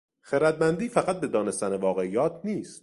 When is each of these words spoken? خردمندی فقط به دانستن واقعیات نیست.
خردمندی 0.21 0.89
فقط 0.89 1.19
به 1.19 1.27
دانستن 1.27 1.73
واقعیات 1.75 2.41
نیست. 2.43 2.79